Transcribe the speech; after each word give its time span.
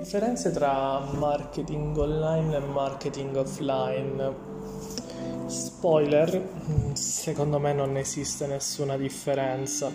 Differenze 0.00 0.50
tra 0.50 0.98
marketing 1.12 1.94
online 1.94 2.56
e 2.56 2.60
marketing 2.60 3.36
offline. 3.36 4.34
Spoiler, 5.44 6.42
secondo 6.94 7.58
me 7.58 7.74
non 7.74 7.98
esiste 7.98 8.46
nessuna 8.46 8.96
differenza. 8.96 9.92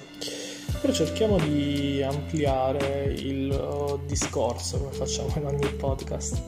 Però 0.80 0.94
cerchiamo 0.94 1.38
di 1.40 2.04
ampliare 2.04 3.16
il 3.18 4.00
discorso 4.06 4.78
come 4.78 4.92
facciamo 4.92 5.34
in 5.38 5.46
ogni 5.48 5.70
podcast. 5.76 6.40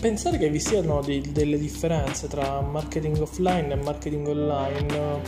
Pensare 0.00 0.36
che 0.36 0.50
vi 0.50 0.58
siano 0.58 1.02
dei, 1.02 1.20
delle 1.30 1.58
differenze 1.58 2.26
tra 2.26 2.60
marketing 2.60 3.20
offline 3.20 3.72
e 3.72 3.76
marketing 3.76 4.26
online 4.26 5.22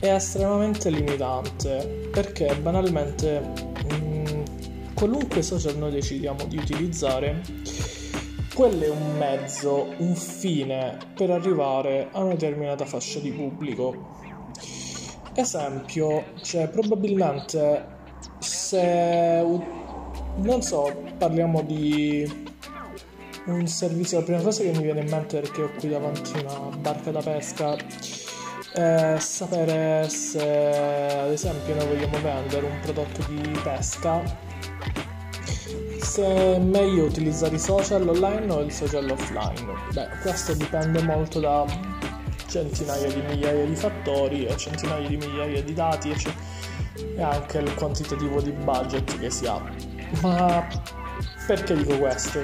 è 0.00 0.12
estremamente 0.12 0.90
limitante 0.90 2.08
perché 2.10 2.52
banalmente 2.56 3.70
qualunque 5.02 5.42
social 5.42 5.76
noi 5.78 5.90
decidiamo 5.90 6.44
di 6.44 6.58
utilizzare, 6.58 7.40
quello 8.54 8.84
è 8.84 8.88
un 8.88 9.16
mezzo, 9.18 9.92
un 9.96 10.14
fine 10.14 10.96
per 11.16 11.28
arrivare 11.30 12.06
a 12.12 12.20
una 12.20 12.34
determinata 12.34 12.84
fascia 12.84 13.18
di 13.18 13.32
pubblico. 13.32 14.20
Esempio, 15.34 16.26
cioè 16.42 16.68
probabilmente 16.68 17.84
se 18.38 19.44
non 20.36 20.62
so, 20.62 21.02
parliamo 21.18 21.62
di 21.62 22.46
un 23.46 23.66
servizio, 23.66 24.20
la 24.20 24.24
prima 24.24 24.40
cosa 24.40 24.62
che 24.62 24.70
mi 24.70 24.84
viene 24.84 25.00
in 25.00 25.10
mente 25.10 25.40
perché 25.40 25.62
ho 25.62 25.70
qui 25.80 25.88
davanti 25.88 26.38
una 26.38 26.76
barca 26.76 27.10
da 27.10 27.20
pesca 27.20 27.76
è 28.72 29.16
sapere 29.18 30.08
se 30.08 30.38
ad 30.38 31.32
esempio 31.32 31.74
noi 31.74 31.88
vogliamo 31.88 32.20
vendere 32.20 32.66
un 32.66 32.78
prodotto 32.82 33.20
di 33.28 33.58
pesca 33.64 34.51
se 35.98 36.24
è 36.24 36.58
meglio 36.58 37.04
utilizzare 37.04 37.54
i 37.54 37.58
social 37.58 38.06
online 38.06 38.52
o 38.52 38.60
il 38.60 38.70
social 38.72 39.08
offline. 39.08 39.72
Beh, 39.92 40.08
questo 40.20 40.52
dipende 40.54 41.02
molto 41.02 41.40
da 41.40 41.64
centinaia 42.48 43.10
di 43.10 43.22
migliaia 43.22 43.64
di 43.64 43.74
fattori 43.74 44.44
e 44.44 44.54
centinaia 44.56 45.08
di 45.08 45.16
migliaia 45.16 45.62
di 45.62 45.72
dati 45.72 46.14
e 47.16 47.22
anche 47.22 47.58
il 47.58 47.74
quantitativo 47.74 48.42
di 48.42 48.50
budget 48.50 49.18
che 49.18 49.30
si 49.30 49.46
ha. 49.46 49.58
Ma 50.20 50.66
perché 51.46 51.74
dico 51.74 51.96
questo? 51.96 52.40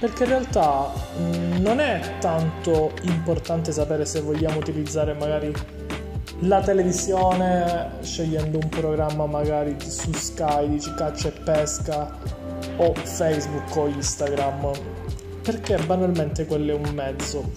Perché 0.00 0.24
in 0.24 0.28
realtà 0.30 0.90
mh, 1.16 1.60
non 1.60 1.78
è 1.78 2.16
tanto 2.18 2.92
importante 3.02 3.70
sapere 3.70 4.04
se 4.04 4.20
vogliamo 4.20 4.58
utilizzare 4.58 5.14
magari 5.14 5.52
la 6.40 6.60
televisione 6.60 7.92
scegliendo 8.00 8.58
un 8.58 8.68
programma 8.68 9.26
magari 9.26 9.76
su 9.78 10.12
Sky, 10.12 10.68
dici 10.68 10.92
caccia 10.94 11.28
e 11.28 11.32
pesca 11.32 12.14
o 12.76 12.92
Facebook 12.94 13.74
o 13.76 13.86
Instagram, 13.86 14.70
perché 15.42 15.78
banalmente 15.78 16.44
quello 16.44 16.72
è 16.72 16.74
un 16.74 16.94
mezzo. 16.94 17.50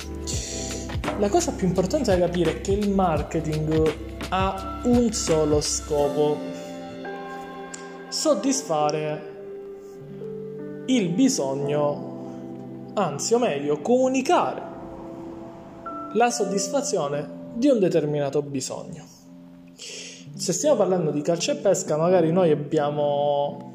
La 1.18 1.28
cosa 1.28 1.52
più 1.52 1.68
importante 1.68 2.18
da 2.18 2.26
capire 2.26 2.52
è 2.52 2.62
che 2.62 2.72
il 2.72 2.90
marketing 2.92 3.94
ha 4.30 4.80
un 4.84 5.12
solo 5.12 5.60
scopo, 5.60 6.38
soddisfare 8.08 9.38
il 10.86 11.10
bisogno, 11.10 12.92
anzi 12.94 13.34
o 13.34 13.40
meglio 13.40 13.82
comunicare 13.82 14.68
la 16.14 16.32
soddisfazione 16.32 17.39
di 17.54 17.68
un 17.68 17.80
determinato 17.80 18.42
bisogno. 18.42 19.06
Se 20.36 20.54
stiamo 20.54 20.78
parlando 20.78 21.12
di 21.12 21.22
calcio 21.22 21.52
e 21.52 21.56
pesca, 21.56 21.98
magari 21.98 22.32
noi 22.32 22.52
abbiamo 22.52 23.74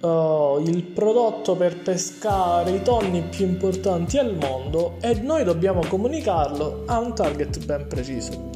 uh, 0.00 0.60
il 0.62 0.82
prodotto 0.84 1.56
per 1.56 1.82
pescare 1.82 2.72
i 2.72 2.82
tonni 2.82 3.22
più 3.22 3.46
importanti 3.46 4.18
al 4.18 4.36
mondo 4.36 4.96
e 5.00 5.14
noi 5.14 5.44
dobbiamo 5.44 5.80
comunicarlo 5.88 6.82
a 6.86 6.98
un 6.98 7.14
target 7.14 7.64
ben 7.64 7.86
preciso. 7.88 8.50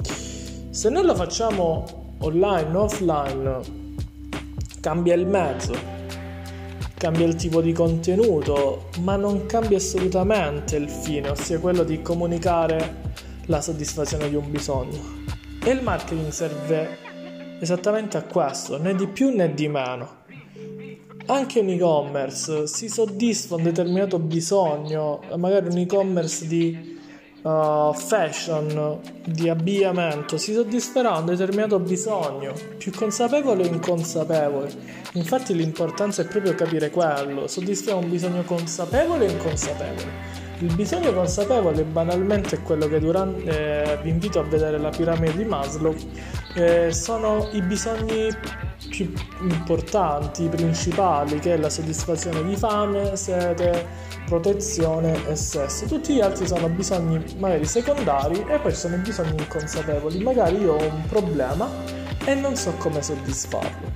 Se 0.71 0.89
noi 0.89 1.05
lo 1.05 1.15
facciamo 1.15 1.85
online 2.21 2.77
offline, 2.77 3.61
cambia 4.81 5.15
il 5.15 5.27
mezzo, 5.27 5.73
cambia 6.97 7.27
il 7.27 7.35
tipo 7.37 7.61
di 7.63 7.73
contenuto, 7.73 8.89
ma 9.01 9.17
non 9.17 9.47
cambia 9.47 9.79
assolutamente 9.79 10.77
il 10.77 10.89
fine, 10.89 11.31
ossia 11.31 11.59
quello 11.59 11.83
di 11.83 12.03
comunicare 12.03 13.09
la 13.47 13.61
soddisfazione 13.61 14.29
di 14.29 14.35
un 14.35 14.51
bisogno. 14.51 15.25
E 15.63 15.71
il 15.71 15.83
marketing 15.83 16.29
serve 16.29 16.99
esattamente 17.61 18.17
a 18.17 18.23
questo, 18.23 18.81
né 18.81 18.95
di 18.95 19.07
più 19.07 19.35
né 19.35 19.53
di 19.53 19.69
meno 19.69 20.19
anche 21.27 21.61
un 21.61 21.69
e-commerce 21.69 22.67
si 22.67 22.89
soddisfa 22.89 23.55
un 23.55 23.63
determinato 23.63 24.19
bisogno, 24.19 25.21
magari 25.37 25.69
un 25.69 25.79
e-commerce 25.79 26.47
di 26.47 26.99
uh, 27.43 27.93
fashion, 27.95 28.99
di 29.25 29.49
abbigliamento, 29.49 30.37
si 30.37 30.53
soddisferà 30.53 31.17
un 31.17 31.27
determinato 31.27 31.79
bisogno, 31.79 32.53
più 32.77 32.93
consapevole 32.93 33.63
o 33.63 33.67
inconsapevole. 33.73 34.99
Infatti 35.15 35.55
l'importanza 35.55 36.23
è 36.23 36.27
proprio 36.27 36.55
capire 36.55 36.91
quello, 36.91 37.47
soddisfiamo 37.47 38.01
un 38.01 38.11
bisogno 38.11 38.43
consapevole 38.43 39.27
o 39.27 39.31
inconsapevole. 39.31 40.49
Il 40.61 40.75
bisogno 40.75 41.15
consapevole 41.15 41.85
banalmente 41.85 42.57
è 42.57 42.63
quello 42.63 42.87
che 42.87 43.01
durante, 43.01 43.95
eh, 43.95 43.99
vi 44.03 44.11
invito 44.11 44.41
a 44.41 44.43
vedere 44.43 44.77
la 44.77 44.91
piramide 44.91 45.35
di 45.35 45.45
Maslow, 45.47 45.97
eh, 46.55 46.93
sono 46.93 47.49
i 47.53 47.63
bisogni 47.63 48.29
più 48.91 49.11
importanti, 49.41 50.49
principali, 50.49 51.39
che 51.39 51.55
è 51.55 51.57
la 51.57 51.71
soddisfazione 51.71 52.45
di 52.45 52.57
fame, 52.57 53.17
sete, 53.17 53.87
protezione 54.27 55.27
e 55.29 55.35
sesso. 55.35 55.87
Tutti 55.87 56.13
gli 56.13 56.21
altri 56.21 56.47
sono 56.47 56.69
bisogni 56.69 57.25
magari 57.39 57.65
secondari 57.65 58.45
e 58.47 58.59
poi 58.59 58.75
sono 58.75 58.97
i 58.97 58.99
bisogni 58.99 59.37
inconsapevoli. 59.39 60.23
Magari 60.23 60.61
io 60.61 60.75
ho 60.75 60.83
un 60.83 61.07
problema 61.09 61.71
e 62.27 62.35
non 62.35 62.55
so 62.55 62.75
come 62.77 63.01
soddisfarlo. 63.01 63.93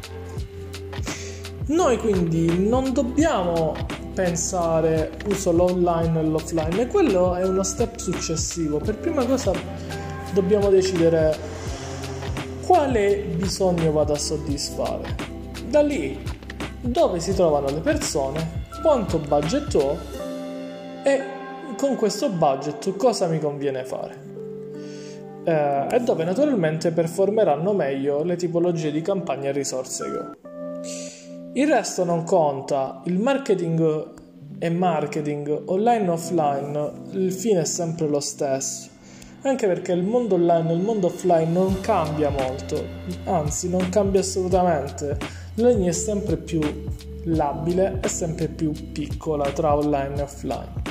Noi 1.67 1.99
quindi 1.99 2.67
non 2.67 2.95
dobbiamo 2.95 3.75
pensare 4.15 5.11
uso 5.27 5.51
l'online 5.51 6.21
e 6.21 6.23
l'offline 6.23 6.83
e 6.83 6.87
quello 6.87 7.35
è 7.35 7.45
uno 7.45 7.63
step 7.63 7.97
successivo. 7.97 8.79
Per 8.79 8.97
prima 8.97 9.25
cosa 9.27 9.53
dobbiamo 10.33 10.71
decidere 10.71 11.37
quale 12.65 13.17
bisogno 13.37 13.93
vado 13.93 14.13
a 14.13 14.19
soddisfare. 14.19 15.17
Da 15.69 15.83
lì 15.83 16.17
dove 16.81 17.19
si 17.19 17.35
trovano 17.35 17.67
le 17.67 17.81
persone, 17.81 18.63
quanto 18.83 19.19
budget 19.19 19.75
ho 19.75 19.99
e 21.03 21.23
con 21.77 21.97
questo 21.97 22.29
budget 22.31 22.97
cosa 22.97 23.27
mi 23.27 23.41
conviene 23.41 23.85
fare. 23.85 24.23
Eh, 25.45 25.87
e 25.91 26.01
dove 26.01 26.25
naturalmente 26.25 26.91
performeranno 26.91 27.73
meglio 27.73 28.23
le 28.23 28.37
tipologie 28.37 28.91
di 28.91 29.03
campagne 29.03 29.49
e 29.49 29.53
risorse 29.53 30.05
che 30.05 30.17
ho. 30.17 30.53
Il 31.55 31.69
resto 31.69 32.05
non 32.05 32.25
conta, 32.25 33.01
il 33.05 33.19
marketing 33.19 34.13
è 34.59 34.69
marketing, 34.69 35.63
online 35.67 36.05
e 36.05 36.09
offline, 36.09 36.93
il 37.13 37.33
fine 37.33 37.61
è 37.61 37.65
sempre 37.65 38.09
lo 38.09 38.21
stesso 38.21 38.93
anche 39.45 39.67
perché 39.67 39.93
il 39.93 40.03
mondo 40.03 40.37
online 40.37 40.71
e 40.71 40.75
il 40.75 40.81
mondo 40.81 41.09
offline 41.09 41.51
non 41.51 41.81
cambia 41.81 42.31
molto, 42.31 42.83
anzi 43.25 43.69
non 43.69 43.89
cambia 43.91 44.21
assolutamente, 44.21 45.19
linea 45.55 45.91
è 45.91 45.93
sempre 45.93 46.37
più 46.37 46.61
labile 47.25 48.01
e 48.03 48.09
sempre 48.09 48.49
più 48.49 48.73
piccola 48.93 49.45
tra 49.51 49.77
online 49.77 50.19
e 50.19 50.23
offline. 50.23 50.83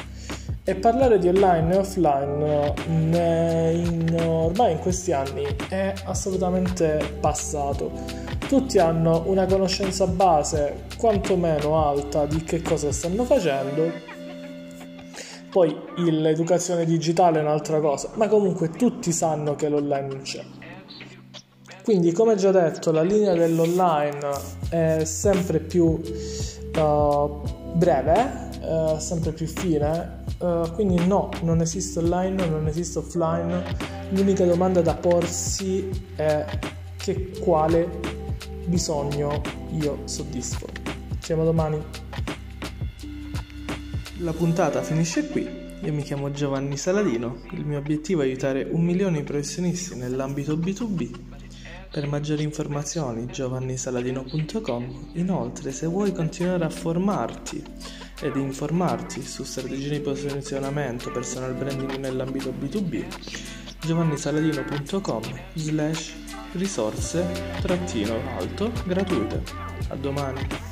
E 0.63 0.75
parlare 0.75 1.17
di 1.17 1.27
online 1.27 1.73
e 1.73 1.77
offline 1.77 2.73
in, 2.85 4.23
ormai 4.25 4.73
in 4.73 4.79
questi 4.79 5.11
anni 5.11 5.43
è 5.67 5.93
assolutamente 6.05 7.17
passato. 7.19 7.91
Tutti 8.53 8.77
hanno 8.77 9.23
una 9.25 9.47
conoscenza 9.47 10.05
base 10.05 10.83
quantomeno 10.95 11.87
alta 11.87 12.27
di 12.27 12.43
che 12.43 12.61
cosa 12.61 12.91
stanno 12.91 13.23
facendo 13.23 13.91
poi 15.49 15.75
l'educazione 15.95 16.85
digitale 16.85 17.39
è 17.39 17.41
un'altra 17.41 17.79
cosa, 17.79 18.11
ma 18.13 18.27
comunque 18.27 18.69
tutti 18.69 19.11
sanno 19.11 19.55
che 19.55 19.69
l'online 19.69 20.21
c'è. 20.21 20.45
Quindi, 21.83 22.11
come 22.11 22.35
già 22.35 22.51
detto, 22.51 22.91
la 22.91 23.01
linea 23.01 23.33
dell'online 23.33 24.19
è 24.69 25.03
sempre 25.03 25.59
più 25.59 25.85
uh, 25.85 27.41
breve, 27.73 28.49
uh, 28.61 28.99
sempre 28.99 29.31
più 29.31 29.47
fine. 29.47 30.25
Uh, 30.37 30.71
quindi, 30.73 31.03
no, 31.07 31.31
non 31.41 31.59
esiste 31.59 31.97
online, 31.97 32.45
non 32.45 32.67
esiste 32.67 32.99
offline. 32.99 33.63
L'unica 34.09 34.45
domanda 34.45 34.81
da 34.81 34.93
porsi 34.93 35.89
è 36.15 36.45
che 36.97 37.31
quale 37.39 38.21
bisogno 38.65 39.41
io 39.79 40.01
soddisfo. 40.05 40.67
Ci 41.19 41.33
vediamo 41.33 41.43
domani. 41.43 41.81
La 44.19 44.33
puntata 44.33 44.81
finisce 44.81 45.27
qui. 45.29 45.61
Io 45.83 45.93
mi 45.93 46.01
chiamo 46.01 46.31
Giovanni 46.31 46.77
Saladino, 46.77 47.41
il 47.51 47.65
mio 47.65 47.77
obiettivo 47.77 48.21
è 48.21 48.25
aiutare 48.25 48.65
un 48.69 48.81
milione 48.83 49.17
di 49.17 49.23
professionisti 49.23 49.95
nell'ambito 49.95 50.55
B2B 50.55 51.11
Per 51.91 52.07
maggiori 52.07 52.43
informazioni 52.43 53.25
giovannisaladino.com. 53.25 55.09
Inoltre, 55.13 55.73
se 55.73 55.85
vuoi 55.87 56.13
continuare 56.13 56.63
a 56.63 56.69
formarti 56.69 57.63
ed 58.23 58.37
informarti 58.37 59.21
su 59.21 59.43
strategie 59.43 59.89
di 59.89 59.99
posizionamento 59.99 61.11
personal 61.11 61.53
branding 61.53 61.97
nell'ambito 61.97 62.51
B2B, 62.51 63.05
giovannisaladino.com 63.81 65.21
slash 65.55 66.13
risorse 66.53 67.25
trattino 67.61 68.15
alto 68.37 68.71
gratuite. 68.85 69.43
A 69.89 69.95
domani. 69.95 70.71